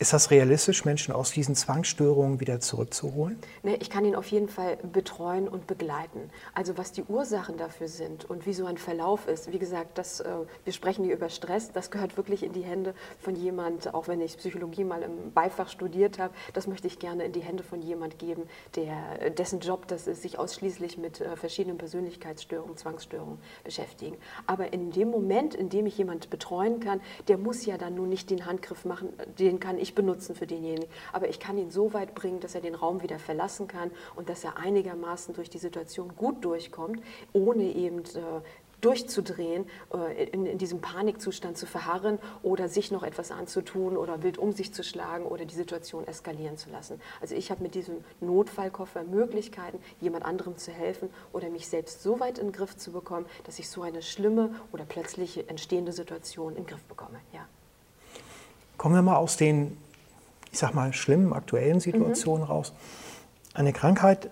Ist 0.00 0.12
das 0.12 0.30
realistisch, 0.30 0.84
Menschen 0.84 1.12
aus 1.12 1.32
diesen 1.32 1.56
Zwangsstörungen 1.56 2.38
wieder 2.38 2.60
zurückzuholen? 2.60 3.36
Nee, 3.64 3.78
ich 3.80 3.90
kann 3.90 4.04
ihn 4.04 4.14
auf 4.14 4.28
jeden 4.28 4.48
Fall 4.48 4.76
betreuen 4.76 5.48
und 5.48 5.66
begleiten. 5.66 6.30
Also 6.54 6.78
was 6.78 6.92
die 6.92 7.02
Ursachen 7.02 7.56
dafür 7.56 7.88
sind 7.88 8.24
und 8.24 8.46
wie 8.46 8.52
so 8.52 8.66
ein 8.66 8.78
Verlauf 8.78 9.26
ist. 9.26 9.52
Wie 9.52 9.58
gesagt, 9.58 9.98
das, 9.98 10.20
äh, 10.20 10.28
wir 10.62 10.72
sprechen 10.72 11.04
hier 11.04 11.16
über 11.16 11.30
Stress. 11.30 11.72
Das 11.72 11.90
gehört 11.90 12.16
wirklich 12.16 12.44
in 12.44 12.52
die 12.52 12.62
Hände 12.62 12.94
von 13.18 13.34
jemand, 13.34 13.92
auch 13.92 14.06
wenn 14.06 14.20
ich 14.20 14.36
Psychologie 14.36 14.84
mal 14.84 15.02
im 15.02 15.32
Beifach 15.32 15.68
studiert 15.68 16.20
habe. 16.20 16.32
Das 16.52 16.68
möchte 16.68 16.86
ich 16.86 17.00
gerne 17.00 17.24
in 17.24 17.32
die 17.32 17.40
Hände 17.40 17.64
von 17.64 17.82
jemand 17.82 18.20
geben, 18.20 18.44
der, 18.76 19.30
dessen 19.30 19.58
Job 19.58 19.88
das 19.88 20.06
ist, 20.06 20.22
sich 20.22 20.38
ausschließlich 20.38 20.96
mit 20.96 21.20
äh, 21.20 21.34
verschiedenen 21.34 21.76
Persönlichkeitsstörungen, 21.76 22.76
Zwangsstörungen 22.76 23.40
beschäftigen. 23.64 24.16
Aber 24.46 24.72
in 24.72 24.92
dem 24.92 25.10
Moment, 25.10 25.56
in 25.56 25.70
dem 25.70 25.86
ich 25.86 25.98
jemand 25.98 26.30
betreuen 26.30 26.78
kann, 26.78 27.00
der 27.26 27.36
muss 27.36 27.66
ja 27.66 27.76
dann 27.78 27.96
nun 27.96 28.08
nicht 28.08 28.30
den 28.30 28.46
Handgriff 28.46 28.84
machen, 28.84 29.08
den 29.40 29.58
kann 29.58 29.76
ich 29.76 29.87
ich 29.88 29.94
benutzen 29.94 30.34
für 30.34 30.46
denjenigen. 30.46 30.88
Aber 31.12 31.28
ich 31.28 31.40
kann 31.40 31.58
ihn 31.58 31.70
so 31.70 31.92
weit 31.92 32.14
bringen, 32.14 32.40
dass 32.40 32.54
er 32.54 32.60
den 32.60 32.74
Raum 32.74 33.02
wieder 33.02 33.18
verlassen 33.18 33.68
kann 33.68 33.90
und 34.16 34.28
dass 34.28 34.44
er 34.44 34.58
einigermaßen 34.58 35.34
durch 35.34 35.50
die 35.50 35.58
Situation 35.58 36.14
gut 36.16 36.44
durchkommt, 36.44 37.02
ohne 37.32 37.64
eben 37.64 38.00
äh, 38.00 38.40
durchzudrehen, 38.80 39.66
äh, 39.92 40.24
in, 40.24 40.46
in, 40.46 40.58
diesem 40.58 40.80
Panikzustand 40.80 41.56
zu 41.56 41.66
verharren 41.66 42.18
oder 42.42 42.68
sich 42.68 42.90
noch 42.90 43.02
etwas 43.02 43.30
anzutun 43.30 43.96
oder 43.96 44.22
wild 44.22 44.38
um 44.38 44.52
sich 44.52 44.72
zu 44.72 44.84
schlagen 44.84 45.24
oder 45.24 45.44
die 45.44 45.54
Situation 45.54 46.06
eskalieren 46.06 46.56
zu 46.56 46.70
lassen. 46.70 47.00
Also 47.20 47.34
ich 47.34 47.50
habe 47.50 47.62
mit 47.62 47.74
diesem 47.74 48.04
Notfallkoffer 48.20 49.04
Möglichkeiten, 49.04 49.80
jemand 50.00 50.24
anderem 50.24 50.56
zu 50.58 50.70
helfen 50.70 51.10
oder 51.32 51.50
mich 51.50 51.66
selbst 51.68 52.02
so 52.02 52.20
weit 52.20 52.38
in 52.38 52.48
den 52.48 52.52
Griff 52.52 52.76
zu 52.76 52.92
bekommen, 52.92 53.26
dass 53.44 53.58
ich 53.58 53.68
so 53.68 53.82
eine 53.82 54.02
schlimme 54.02 54.54
oder 54.72 54.84
plötzlich 54.84 55.48
entstehende 55.48 55.92
Situation 55.92 56.50
in 56.50 56.64
den 56.64 56.66
Griff 56.66 56.84
bekomme. 56.84 57.18
Ja. 57.32 57.48
Kommen 58.78 58.94
wir 58.94 59.02
mal 59.02 59.16
aus 59.16 59.36
den, 59.36 59.76
ich 60.52 60.58
sag 60.58 60.74
mal, 60.74 60.92
schlimmen 60.94 61.32
aktuellen 61.32 61.80
Situationen 61.80 62.44
mhm. 62.44 62.50
raus. 62.50 62.72
Eine 63.52 63.72
Krankheit, 63.72 64.30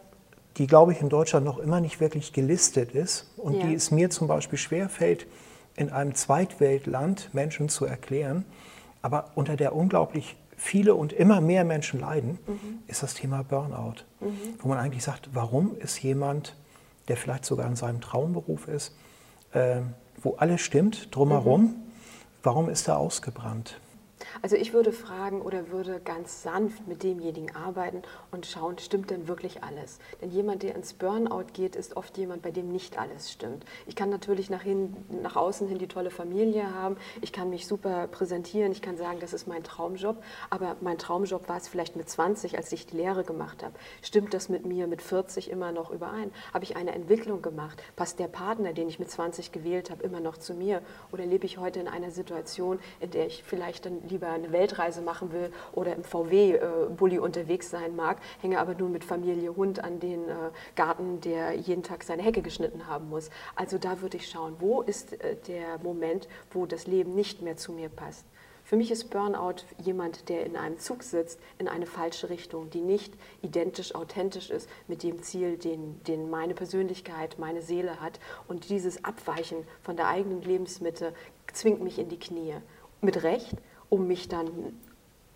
die, 0.56 0.66
glaube 0.66 0.92
ich, 0.92 1.00
in 1.00 1.08
Deutschland 1.08 1.44
noch 1.44 1.58
immer 1.58 1.80
nicht 1.80 2.00
wirklich 2.00 2.32
gelistet 2.32 2.92
ist 2.92 3.26
und 3.36 3.54
ja. 3.54 3.66
die 3.66 3.74
es 3.74 3.90
mir 3.90 4.08
zum 4.08 4.28
Beispiel 4.28 4.58
schwerfällt, 4.58 5.26
in 5.74 5.90
einem 5.90 6.14
Zweitweltland 6.14 7.34
Menschen 7.34 7.68
zu 7.68 7.84
erklären, 7.84 8.44
aber 9.02 9.32
unter 9.34 9.56
der 9.56 9.74
unglaublich 9.74 10.36
viele 10.56 10.94
und 10.94 11.12
immer 11.12 11.40
mehr 11.40 11.64
Menschen 11.64 12.00
leiden, 12.00 12.38
mhm. 12.46 12.78
ist 12.86 13.02
das 13.02 13.14
Thema 13.14 13.42
Burnout. 13.42 14.04
Mhm. 14.20 14.30
Wo 14.60 14.68
man 14.68 14.78
eigentlich 14.78 15.02
sagt, 15.02 15.28
warum 15.34 15.76
ist 15.78 16.02
jemand, 16.02 16.56
der 17.08 17.16
vielleicht 17.16 17.44
sogar 17.44 17.66
in 17.66 17.76
seinem 17.76 18.00
Traumberuf 18.00 18.68
ist, 18.68 18.96
äh, 19.52 19.80
wo 20.22 20.36
alles 20.36 20.62
stimmt 20.62 21.14
drumherum, 21.14 21.62
mhm. 21.62 21.74
warum 22.42 22.70
ist 22.70 22.88
er 22.88 22.98
ausgebrannt? 22.98 23.78
Also 24.42 24.56
ich 24.56 24.72
würde 24.72 24.92
fragen 24.92 25.40
oder 25.40 25.70
würde 25.70 26.00
ganz 26.00 26.42
sanft 26.42 26.86
mit 26.86 27.02
demjenigen 27.02 27.54
arbeiten 27.54 28.02
und 28.30 28.46
schauen, 28.46 28.78
stimmt 28.78 29.10
denn 29.10 29.28
wirklich 29.28 29.62
alles? 29.62 29.98
Denn 30.20 30.30
jemand, 30.30 30.62
der 30.62 30.74
ins 30.74 30.92
Burnout 30.92 31.46
geht, 31.52 31.76
ist 31.76 31.96
oft 31.96 32.16
jemand, 32.18 32.42
bei 32.42 32.50
dem 32.50 32.70
nicht 32.70 32.98
alles 32.98 33.32
stimmt. 33.32 33.64
Ich 33.86 33.96
kann 33.96 34.10
natürlich 34.10 34.50
nach, 34.50 34.62
hin, 34.62 34.96
nach 35.22 35.36
außen 35.36 35.68
hin 35.68 35.78
die 35.78 35.88
tolle 35.88 36.10
Familie 36.10 36.74
haben, 36.74 36.96
ich 37.20 37.32
kann 37.32 37.50
mich 37.50 37.66
super 37.66 38.08
präsentieren, 38.08 38.72
ich 38.72 38.82
kann 38.82 38.96
sagen, 38.96 39.18
das 39.20 39.32
ist 39.32 39.46
mein 39.46 39.64
Traumjob, 39.64 40.22
aber 40.50 40.76
mein 40.80 40.98
Traumjob 40.98 41.48
war 41.48 41.56
es 41.56 41.68
vielleicht 41.68 41.96
mit 41.96 42.08
20, 42.08 42.56
als 42.56 42.72
ich 42.72 42.86
die 42.86 42.96
Lehre 42.96 43.24
gemacht 43.24 43.62
habe. 43.62 43.74
Stimmt 44.02 44.34
das 44.34 44.48
mit 44.48 44.66
mir 44.66 44.86
mit 44.86 45.02
40 45.02 45.50
immer 45.50 45.72
noch 45.72 45.90
überein? 45.90 46.30
Habe 46.52 46.64
ich 46.64 46.76
eine 46.76 46.92
Entwicklung 46.92 47.42
gemacht? 47.42 47.82
Passt 47.96 48.18
der 48.18 48.28
Partner, 48.28 48.72
den 48.72 48.88
ich 48.88 48.98
mit 48.98 49.10
20 49.10 49.52
gewählt 49.52 49.90
habe, 49.90 50.02
immer 50.02 50.20
noch 50.20 50.36
zu 50.36 50.54
mir? 50.54 50.82
Oder 51.12 51.24
lebe 51.24 51.46
ich 51.46 51.58
heute 51.58 51.80
in 51.80 51.88
einer 51.88 52.10
Situation, 52.10 52.78
in 53.00 53.10
der 53.10 53.26
ich 53.26 53.42
vielleicht 53.42 53.86
dann 53.86 54.06
lieber 54.08 54.25
eine 54.30 54.52
Weltreise 54.52 55.02
machen 55.02 55.32
will 55.32 55.52
oder 55.72 55.94
im 55.94 56.04
VW-Bulli 56.04 57.18
unterwegs 57.18 57.70
sein 57.70 57.96
mag, 57.96 58.18
hänge 58.40 58.58
aber 58.58 58.74
nur 58.74 58.88
mit 58.88 59.04
Familie 59.04 59.54
Hund 59.56 59.82
an 59.82 60.00
den 60.00 60.28
äh, 60.28 60.34
Garten, 60.74 61.20
der 61.20 61.54
jeden 61.54 61.82
Tag 61.82 62.04
seine 62.04 62.22
Hecke 62.22 62.42
geschnitten 62.42 62.86
haben 62.86 63.08
muss. 63.08 63.30
Also 63.54 63.78
da 63.78 64.00
würde 64.00 64.16
ich 64.16 64.28
schauen, 64.28 64.56
wo 64.58 64.82
ist 64.82 65.20
äh, 65.20 65.36
der 65.46 65.78
Moment, 65.82 66.28
wo 66.50 66.66
das 66.66 66.86
Leben 66.86 67.14
nicht 67.14 67.42
mehr 67.42 67.56
zu 67.56 67.72
mir 67.72 67.88
passt. 67.88 68.26
Für 68.66 68.74
mich 68.74 68.90
ist 68.90 69.10
Burnout 69.10 69.62
jemand, 69.78 70.28
der 70.28 70.44
in 70.44 70.56
einem 70.56 70.80
Zug 70.80 71.04
sitzt, 71.04 71.38
in 71.56 71.68
eine 71.68 71.86
falsche 71.86 72.30
Richtung, 72.30 72.68
die 72.68 72.80
nicht 72.80 73.14
identisch, 73.40 73.94
authentisch 73.94 74.50
ist 74.50 74.68
mit 74.88 75.04
dem 75.04 75.22
Ziel, 75.22 75.56
den, 75.56 76.02
den 76.02 76.30
meine 76.30 76.52
Persönlichkeit, 76.52 77.38
meine 77.38 77.62
Seele 77.62 78.00
hat. 78.00 78.18
Und 78.48 78.68
dieses 78.68 79.04
Abweichen 79.04 79.58
von 79.82 79.96
der 79.96 80.08
eigenen 80.08 80.42
Lebensmitte 80.42 81.14
zwingt 81.52 81.80
mich 81.80 82.00
in 82.00 82.08
die 82.08 82.18
Knie. 82.18 82.56
Mit 83.00 83.22
Recht, 83.22 83.54
um 83.88 84.06
mich 84.06 84.28
dann 84.28 84.48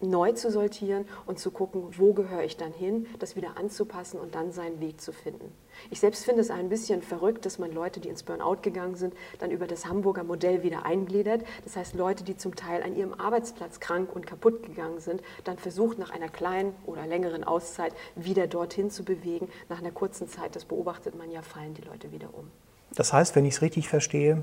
neu 0.00 0.32
zu 0.32 0.50
sortieren 0.50 1.04
und 1.26 1.38
zu 1.38 1.50
gucken, 1.50 1.82
wo 1.98 2.12
gehöre 2.12 2.44
ich 2.44 2.56
dann 2.56 2.72
hin, 2.72 3.06
das 3.18 3.36
wieder 3.36 3.56
anzupassen 3.56 4.18
und 4.18 4.34
dann 4.34 4.52
seinen 4.52 4.80
Weg 4.80 5.00
zu 5.00 5.12
finden. 5.12 5.52
Ich 5.90 6.00
selbst 6.00 6.24
finde 6.24 6.40
es 6.40 6.50
ein 6.50 6.68
bisschen 6.68 7.02
verrückt, 7.02 7.46
dass 7.46 7.58
man 7.58 7.72
Leute, 7.72 8.00
die 8.00 8.08
ins 8.08 8.22
Burnout 8.22 8.58
gegangen 8.62 8.96
sind, 8.96 9.14
dann 9.38 9.50
über 9.50 9.66
das 9.66 9.86
Hamburger 9.86 10.24
Modell 10.24 10.62
wieder 10.62 10.84
eingliedert. 10.84 11.42
Das 11.64 11.76
heißt, 11.76 11.94
Leute, 11.94 12.24
die 12.24 12.36
zum 12.36 12.54
Teil 12.54 12.82
an 12.82 12.96
ihrem 12.96 13.14
Arbeitsplatz 13.14 13.80
krank 13.80 14.14
und 14.14 14.26
kaputt 14.26 14.62
gegangen 14.62 15.00
sind, 15.00 15.22
dann 15.44 15.58
versucht 15.58 15.98
nach 15.98 16.10
einer 16.10 16.28
kleinen 16.28 16.74
oder 16.86 17.06
längeren 17.06 17.44
Auszeit 17.44 17.94
wieder 18.14 18.46
dorthin 18.46 18.90
zu 18.90 19.04
bewegen. 19.04 19.48
Nach 19.68 19.78
einer 19.78 19.92
kurzen 19.92 20.28
Zeit, 20.28 20.56
das 20.56 20.64
beobachtet 20.64 21.16
man 21.16 21.30
ja, 21.30 21.42
fallen 21.42 21.74
die 21.74 21.82
Leute 21.82 22.12
wieder 22.12 22.28
um. 22.32 22.50
Das 22.94 23.12
heißt, 23.12 23.36
wenn 23.36 23.44
ich 23.44 23.54
es 23.54 23.62
richtig 23.62 23.88
verstehe, 23.88 24.42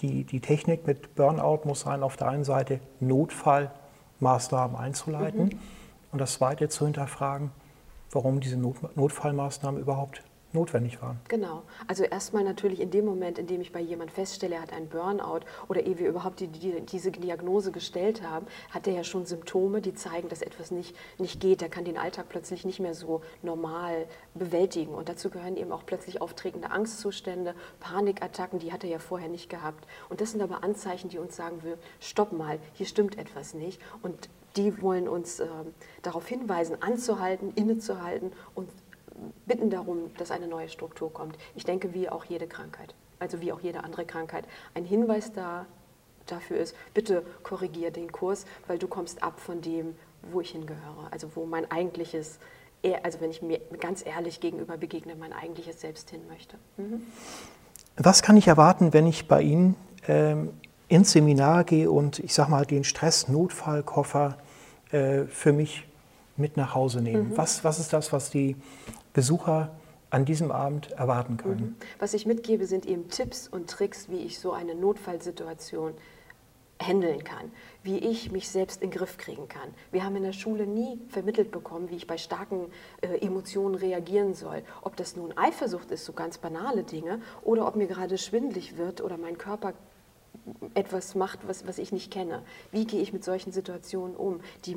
die, 0.00 0.24
die 0.24 0.40
Technik 0.40 0.86
mit 0.86 1.14
Burnout 1.14 1.60
muss 1.64 1.80
sein, 1.80 2.02
auf 2.02 2.16
der 2.16 2.28
einen 2.28 2.44
Seite 2.44 2.80
Notfallmaßnahmen 3.00 4.76
einzuleiten 4.76 5.44
mhm. 5.46 5.58
und 6.12 6.20
das 6.20 6.34
zweite 6.34 6.68
zu 6.68 6.84
hinterfragen, 6.84 7.50
warum 8.10 8.40
diese 8.40 8.56
Not, 8.56 8.96
Notfallmaßnahmen 8.96 9.80
überhaupt 9.80 10.22
notwendig 10.52 11.00
waren. 11.02 11.20
Genau. 11.28 11.62
Also 11.86 12.04
erstmal 12.04 12.44
natürlich 12.44 12.80
in 12.80 12.90
dem 12.90 13.04
Moment, 13.04 13.38
in 13.38 13.46
dem 13.46 13.60
ich 13.60 13.72
bei 13.72 13.80
jemand 13.80 14.10
feststelle, 14.10 14.56
er 14.56 14.62
hat 14.62 14.72
einen 14.72 14.88
Burnout 14.88 15.40
oder 15.68 15.84
ehe 15.84 15.98
wir 15.98 16.08
überhaupt 16.08 16.40
die, 16.40 16.48
die, 16.48 16.80
diese 16.80 17.10
Diagnose 17.10 17.70
gestellt 17.70 18.22
haben, 18.22 18.46
hat 18.70 18.86
er 18.86 18.94
ja 18.94 19.04
schon 19.04 19.26
Symptome, 19.26 19.80
die 19.80 19.94
zeigen, 19.94 20.28
dass 20.28 20.42
etwas 20.42 20.70
nicht, 20.70 20.96
nicht 21.18 21.40
geht. 21.40 21.60
Er 21.60 21.68
kann 21.68 21.84
den 21.84 21.98
Alltag 21.98 22.26
plötzlich 22.28 22.64
nicht 22.64 22.80
mehr 22.80 22.94
so 22.94 23.20
normal 23.42 24.06
bewältigen. 24.34 24.94
Und 24.94 25.08
dazu 25.08 25.30
gehören 25.30 25.56
eben 25.56 25.72
auch 25.72 25.84
plötzlich 25.84 26.22
auftretende 26.22 26.70
Angstzustände, 26.70 27.54
Panikattacken, 27.80 28.58
die 28.58 28.72
hat 28.72 28.84
er 28.84 28.90
ja 28.90 28.98
vorher 28.98 29.28
nicht 29.28 29.50
gehabt. 29.50 29.86
Und 30.08 30.20
das 30.20 30.30
sind 30.32 30.40
aber 30.40 30.64
Anzeichen, 30.64 31.08
die 31.10 31.18
uns 31.18 31.36
sagen 31.36 31.62
will, 31.62 31.76
stopp 32.00 32.32
mal, 32.32 32.58
hier 32.72 32.86
stimmt 32.86 33.18
etwas 33.18 33.54
nicht. 33.54 33.80
Und 34.02 34.28
die 34.56 34.80
wollen 34.82 35.08
uns 35.08 35.40
äh, 35.40 35.46
darauf 36.02 36.26
hinweisen, 36.26 36.80
anzuhalten, 36.82 37.52
innezuhalten 37.54 38.32
und 38.54 38.68
bitten 39.46 39.70
darum, 39.70 40.10
dass 40.18 40.30
eine 40.30 40.46
neue 40.46 40.68
Struktur 40.68 41.12
kommt. 41.12 41.36
Ich 41.54 41.64
denke, 41.64 41.94
wie 41.94 42.08
auch 42.08 42.24
jede 42.24 42.46
Krankheit, 42.46 42.94
also 43.18 43.40
wie 43.40 43.52
auch 43.52 43.60
jede 43.60 43.84
andere 43.84 44.04
Krankheit, 44.04 44.44
ein 44.74 44.84
Hinweis 44.84 45.32
da, 45.32 45.66
dafür 46.26 46.58
ist, 46.58 46.74
bitte 46.94 47.22
korrigier 47.42 47.90
den 47.90 48.12
Kurs, 48.12 48.44
weil 48.66 48.78
du 48.78 48.86
kommst 48.86 49.22
ab 49.22 49.40
von 49.40 49.60
dem, 49.60 49.94
wo 50.30 50.40
ich 50.40 50.50
hingehöre, 50.50 51.08
also 51.10 51.28
wo 51.34 51.46
mein 51.46 51.70
eigentliches, 51.70 52.38
also 53.02 53.20
wenn 53.20 53.30
ich 53.30 53.42
mir 53.42 53.60
ganz 53.80 54.04
ehrlich 54.04 54.40
gegenüber 54.40 54.76
begegne, 54.76 55.14
mein 55.16 55.32
eigentliches 55.32 55.80
Selbst 55.80 56.10
hin 56.10 56.20
möchte. 56.28 56.56
Mhm. 56.76 57.02
Was 57.96 58.22
kann 58.22 58.36
ich 58.36 58.46
erwarten, 58.46 58.92
wenn 58.92 59.06
ich 59.06 59.26
bei 59.26 59.42
Ihnen 59.42 59.74
ähm, 60.06 60.50
ins 60.86 61.12
Seminar 61.12 61.64
gehe 61.64 61.90
und 61.90 62.20
ich 62.20 62.32
sage 62.32 62.50
mal 62.50 62.64
den 62.64 62.84
Stress-Notfallkoffer 62.84 64.38
äh, 64.92 65.24
für 65.24 65.52
mich 65.52 65.84
mit 66.36 66.56
nach 66.56 66.74
Hause 66.74 67.00
nehme? 67.00 67.24
Mhm. 67.24 67.36
Was, 67.36 67.64
was 67.64 67.80
ist 67.80 67.92
das, 67.92 68.12
was 68.12 68.30
die 68.30 68.56
Besucher 69.12 69.70
an 70.10 70.24
diesem 70.24 70.50
Abend 70.50 70.90
erwarten 70.92 71.36
können. 71.36 71.60
Mhm. 71.60 71.76
Was 71.98 72.14
ich 72.14 72.26
mitgebe, 72.26 72.66
sind 72.66 72.86
eben 72.86 73.08
Tipps 73.08 73.46
und 73.48 73.68
Tricks, 73.68 74.08
wie 74.08 74.18
ich 74.18 74.38
so 74.38 74.52
eine 74.52 74.74
Notfallsituation 74.74 75.94
handeln 76.80 77.24
kann, 77.24 77.50
wie 77.82 77.98
ich 77.98 78.30
mich 78.30 78.48
selbst 78.48 78.82
in 78.82 78.90
den 78.90 78.98
Griff 78.98 79.18
kriegen 79.18 79.48
kann. 79.48 79.74
Wir 79.90 80.04
haben 80.04 80.16
in 80.16 80.22
der 80.22 80.32
Schule 80.32 80.66
nie 80.66 80.98
vermittelt 81.08 81.50
bekommen, 81.50 81.90
wie 81.90 81.96
ich 81.96 82.06
bei 82.06 82.18
starken 82.18 82.66
äh, 83.00 83.18
Emotionen 83.18 83.74
reagieren 83.74 84.34
soll. 84.34 84.62
Ob 84.82 84.96
das 84.96 85.16
nun 85.16 85.36
Eifersucht 85.36 85.90
ist, 85.90 86.04
so 86.04 86.12
ganz 86.12 86.38
banale 86.38 86.84
Dinge, 86.84 87.20
oder 87.42 87.66
ob 87.66 87.76
mir 87.76 87.88
gerade 87.88 88.16
schwindlig 88.16 88.76
wird 88.76 89.00
oder 89.00 89.18
mein 89.18 89.38
Körper 89.38 89.74
etwas 90.74 91.14
macht, 91.14 91.46
was, 91.48 91.66
was 91.66 91.78
ich 91.78 91.92
nicht 91.92 92.12
kenne. 92.12 92.42
Wie 92.70 92.86
gehe 92.86 93.00
ich 93.00 93.12
mit 93.12 93.24
solchen 93.24 93.52
Situationen 93.52 94.16
um, 94.16 94.40
die 94.64 94.76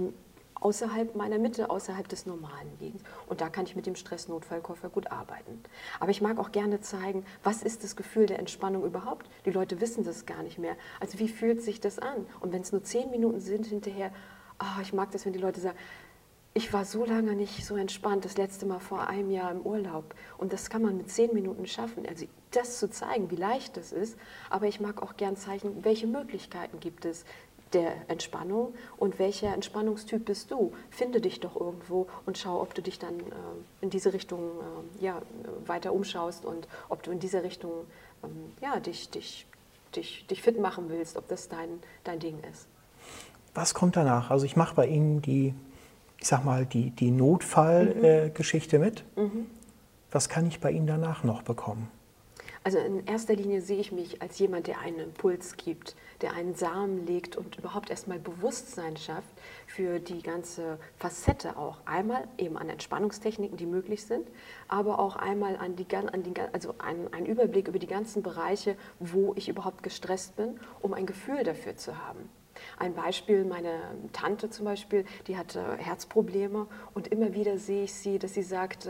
außerhalb 0.62 1.16
meiner 1.16 1.38
Mitte, 1.38 1.70
außerhalb 1.70 2.08
des 2.08 2.26
Normalen 2.26 2.72
liegen. 2.80 3.00
Und 3.28 3.42
da 3.42 3.50
kann 3.50 3.66
ich 3.66 3.76
mit 3.76 3.86
dem 3.86 3.96
Stressnotfallkoffer 3.96 4.90
gut 4.90 5.12
arbeiten. 5.12 5.62
Aber 6.00 6.12
ich 6.12 6.22
mag 6.22 6.40
auch 6.40 6.52
gerne 6.52 6.80
zeigen, 6.80 7.26
was 7.44 7.64
ist 7.64 7.84
das 7.84 7.96
Gefühl 7.96 8.28
der 8.28 8.40
Entspannung 8.40 8.86
überhaupt? 8.86 9.30
Die 9.46 9.52
Leute 9.52 9.82
wissen 9.82 10.04
das 10.04 10.26
gar 10.26 10.44
nicht 10.44 10.60
mehr. 10.60 10.76
Also 11.00 11.20
wie 11.20 11.28
fühlt 11.28 11.62
sich 11.62 11.82
das 11.82 12.00
an? 12.00 12.26
Und 12.40 12.54
wenn 12.54 12.62
es 12.62 12.72
nur 12.72 12.84
zehn 12.84 13.10
Minuten 13.10 13.42
sind 13.42 13.66
hinterher, 13.66 14.12
oh, 14.62 14.82
ich 14.82 14.94
mag 14.94 15.12
das, 15.12 15.26
wenn 15.26 15.34
die 15.34 15.40
Leute 15.40 15.60
sagen, 15.60 15.78
ich 16.54 16.74
war 16.74 16.84
so 16.84 17.06
lange 17.06 17.34
nicht 17.34 17.66
so 17.66 17.78
entspannt, 17.78 18.26
das 18.26 18.38
letzte 18.38 18.66
Mal 18.66 18.80
vor 18.80 19.08
einem 19.08 19.32
Jahr 19.32 19.52
im 19.52 19.62
Urlaub. 19.62 20.14
Und 20.38 20.52
das 20.52 20.70
kann 20.70 20.82
man 20.82 20.98
mit 20.98 21.10
zehn 21.10 21.34
Minuten 21.34 21.66
schaffen. 21.66 22.06
Also 22.06 22.26
das 22.52 22.78
zu 22.78 22.90
zeigen, 22.90 23.32
wie 23.32 23.38
leicht 23.38 23.78
das 23.78 23.94
ist. 23.94 24.18
Aber 24.50 24.68
ich 24.68 24.82
mag 24.82 25.02
auch 25.02 25.16
gern 25.16 25.38
zeigen, 25.38 25.86
welche 25.86 26.08
Möglichkeiten 26.08 26.82
gibt 26.82 27.06
es, 27.06 27.24
der 27.74 28.10
Entspannung 28.10 28.74
und 28.98 29.20
welcher 29.20 29.54
Entspannungstyp 29.54 30.26
bist 30.26 30.52
du? 30.52 30.74
Finde 30.90 31.22
dich 31.22 31.40
doch 31.40 31.60
irgendwo 31.60 32.08
und 32.26 32.38
schau, 32.38 32.62
ob 32.62 32.74
du 32.74 32.82
dich 32.82 33.00
dann 33.00 33.20
äh, 33.20 33.24
in 33.82 33.90
diese 33.90 34.14
Richtung 34.14 34.40
äh, 35.00 35.04
ja, 35.04 35.22
weiter 35.66 35.94
umschaust 35.94 36.46
und 36.46 36.68
ob 36.90 37.04
du 37.04 37.12
in 37.12 37.20
diese 37.20 37.44
Richtung 37.44 37.72
ähm, 38.24 38.52
ja, 38.62 38.80
dich, 38.80 39.10
dich, 39.10 39.46
dich, 39.96 40.26
dich 40.28 40.42
fit 40.42 40.60
machen 40.60 40.86
willst, 40.90 41.18
ob 41.18 41.28
das 41.28 41.50
dein, 41.50 41.80
dein 42.04 42.20
Ding 42.20 42.40
ist. 42.52 42.68
Was 43.54 43.74
kommt 43.74 43.96
danach? 43.96 44.32
Also 44.32 44.46
ich 44.46 44.56
mache 44.56 44.76
bei 44.76 44.88
Ihnen 44.88 45.22
die, 45.22 45.54
ich 46.18 46.28
sag 46.28 46.46
mal, 46.46 46.66
die, 46.66 46.92
die 46.92 47.12
Notfallgeschichte 47.12 48.78
mhm. 48.78 48.84
äh, 48.84 48.86
mit. 48.86 49.04
Mhm. 49.16 49.48
Was 50.12 50.30
kann 50.30 50.46
ich 50.46 50.60
bei 50.60 50.72
Ihnen 50.72 50.88
danach 50.88 51.24
noch 51.24 51.42
bekommen? 51.42 51.90
Also 52.64 52.78
in 52.78 53.08
erster 53.08 53.34
Linie 53.34 53.62
sehe 53.62 53.80
ich 53.80 53.92
mich 53.92 54.22
als 54.22 54.38
jemand, 54.38 54.68
der 54.68 54.80
einen 54.80 55.00
Impuls 55.00 55.58
gibt, 55.58 55.96
der 56.22 56.34
einen 56.34 56.54
Samen 56.54 57.08
legt 57.08 57.36
und 57.36 57.58
überhaupt 57.58 57.90
erstmal 57.90 58.20
Bewusstsein 58.20 58.98
schafft 58.98 59.34
für 59.66 60.00
die 60.00 60.22
ganze 60.22 60.78
Facette 60.98 61.58
auch. 61.58 61.78
Einmal 61.86 62.28
eben 62.38 62.58
an 62.58 62.70
Entspannungstechniken, 62.70 63.58
die 63.58 63.66
möglich 63.66 64.06
sind, 64.06 64.28
aber 64.68 65.00
auch 65.00 65.16
einmal 65.16 65.56
an 65.58 65.76
die, 65.76 65.88
an 65.96 66.22
die 66.22 66.34
also 66.54 66.76
einen 66.78 67.26
Überblick 67.26 67.68
über 67.68 67.80
die 67.80 67.88
ganzen 67.88 68.22
Bereiche, 68.22 68.76
wo 69.00 69.34
ich 69.36 69.50
überhaupt 69.50 69.82
gestresst 69.82 70.36
bin, 70.36 70.60
um 70.82 70.94
ein 70.94 71.08
Gefühl 71.08 71.44
dafür 71.44 71.76
zu 71.78 71.98
haben. 71.98 72.30
Ein 72.78 72.94
Beispiel, 72.94 73.46
meine 73.46 73.80
Tante 74.14 74.50
zum 74.50 74.66
Beispiel, 74.66 75.06
die 75.28 75.38
hatte 75.38 75.78
Herzprobleme 75.78 76.68
und 76.94 77.08
immer 77.08 77.34
wieder 77.34 77.58
sehe 77.58 77.84
ich 77.84 77.94
sie, 77.94 78.20
dass 78.20 78.34
sie 78.34 78.44
sagt, 78.44 78.88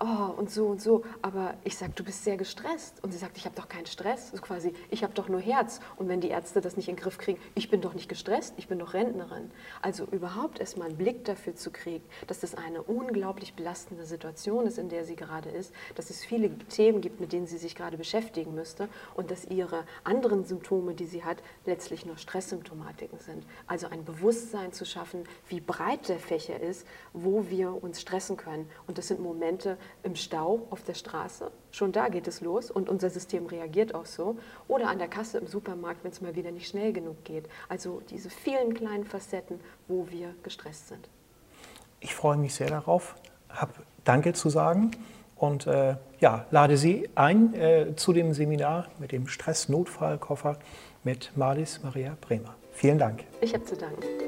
oh 0.00 0.32
und 0.36 0.50
so 0.50 0.66
und 0.66 0.80
so, 0.80 1.04
aber 1.22 1.54
ich 1.64 1.76
sage, 1.76 1.92
du 1.94 2.04
bist 2.04 2.24
sehr 2.24 2.36
gestresst. 2.36 3.02
Und 3.02 3.12
sie 3.12 3.18
sagt, 3.18 3.36
ich 3.36 3.44
habe 3.44 3.56
doch 3.56 3.68
keinen 3.68 3.86
Stress, 3.86 4.30
also 4.30 4.42
quasi, 4.42 4.72
ich 4.90 5.02
habe 5.02 5.14
doch 5.14 5.28
nur 5.28 5.40
Herz. 5.40 5.80
Und 5.96 6.08
wenn 6.08 6.20
die 6.20 6.28
Ärzte 6.28 6.60
das 6.60 6.76
nicht 6.76 6.88
in 6.88 6.96
den 6.96 7.02
Griff 7.02 7.18
kriegen, 7.18 7.40
ich 7.54 7.70
bin 7.70 7.80
doch 7.80 7.94
nicht 7.94 8.08
gestresst, 8.08 8.54
ich 8.56 8.68
bin 8.68 8.78
doch 8.78 8.94
Rentnerin. 8.94 9.50
Also 9.82 10.04
überhaupt 10.04 10.60
erstmal 10.60 10.88
einen 10.88 10.96
Blick 10.96 11.24
dafür 11.24 11.54
zu 11.54 11.70
kriegen, 11.70 12.04
dass 12.26 12.40
das 12.40 12.54
eine 12.54 12.82
unglaublich 12.82 13.54
belastende 13.54 14.04
Situation 14.04 14.66
ist, 14.66 14.78
in 14.78 14.88
der 14.88 15.04
sie 15.04 15.16
gerade 15.16 15.50
ist, 15.50 15.72
dass 15.94 16.10
es 16.10 16.24
viele 16.24 16.56
Themen 16.68 17.00
gibt, 17.00 17.20
mit 17.20 17.32
denen 17.32 17.46
sie 17.46 17.58
sich 17.58 17.74
gerade 17.74 17.96
beschäftigen 17.96 18.54
müsste 18.54 18.88
und 19.14 19.30
dass 19.30 19.44
ihre 19.44 19.84
anderen 20.04 20.44
Symptome, 20.44 20.94
die 20.94 21.06
sie 21.06 21.24
hat, 21.24 21.38
letztlich 21.64 22.06
nur 22.06 22.16
Stresssymptomatik 22.16 23.05
Problematiken 23.06 23.18
sind. 23.18 23.46
Also 23.66 23.88
ein 23.88 24.04
Bewusstsein 24.04 24.72
zu 24.72 24.84
schaffen, 24.84 25.24
wie 25.48 25.60
breit 25.60 26.08
der 26.08 26.18
Fächer 26.18 26.60
ist, 26.60 26.86
wo 27.12 27.48
wir 27.48 27.82
uns 27.82 28.00
stressen 28.00 28.36
können. 28.36 28.68
Und 28.86 28.98
das 28.98 29.08
sind 29.08 29.20
Momente 29.20 29.76
im 30.02 30.16
Stau 30.16 30.66
auf 30.70 30.82
der 30.82 30.94
Straße. 30.94 31.50
Schon 31.70 31.92
da 31.92 32.08
geht 32.08 32.26
es 32.26 32.40
los 32.40 32.70
und 32.70 32.88
unser 32.88 33.10
System 33.10 33.46
reagiert 33.46 33.94
auch 33.94 34.06
so. 34.06 34.36
Oder 34.68 34.88
an 34.88 34.98
der 34.98 35.08
Kasse 35.08 35.38
im 35.38 35.46
Supermarkt, 35.46 36.04
wenn 36.04 36.10
es 36.10 36.20
mal 36.20 36.34
wieder 36.34 36.50
nicht 36.50 36.68
schnell 36.68 36.92
genug 36.92 37.24
geht. 37.24 37.48
Also 37.68 38.02
diese 38.10 38.30
vielen 38.30 38.74
kleinen 38.74 39.04
Facetten, 39.04 39.60
wo 39.88 40.08
wir 40.10 40.34
gestresst 40.42 40.88
sind. 40.88 41.08
Ich 42.00 42.14
freue 42.14 42.36
mich 42.36 42.54
sehr 42.54 42.68
darauf, 42.68 43.16
habe 43.48 43.72
Danke 44.04 44.32
zu 44.32 44.50
sagen 44.50 44.92
und 45.34 45.66
äh, 45.66 45.96
ja, 46.20 46.46
lade 46.50 46.76
Sie 46.76 47.08
ein 47.14 47.54
äh, 47.54 47.96
zu 47.96 48.12
dem 48.12 48.32
Seminar 48.32 48.86
mit 48.98 49.12
dem 49.12 49.26
Stress-Notfallkoffer 49.26 50.58
mit 51.06 51.36
Marlies 51.36 51.80
Maria 51.82 52.16
Bremer. 52.20 52.54
Vielen 52.76 52.98
Dank. 52.98 53.24
Ich 53.40 53.54
habe 53.54 53.64
zu 53.64 53.74
danken. 53.74 54.25